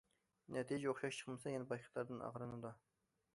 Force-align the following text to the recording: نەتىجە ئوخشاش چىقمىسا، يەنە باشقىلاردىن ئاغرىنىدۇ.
نەتىجە 0.55 0.89
ئوخشاش 0.91 1.19
چىقمىسا، 1.19 1.53
يەنە 1.57 1.67
باشقىلاردىن 1.73 2.25
ئاغرىنىدۇ. 2.29 2.73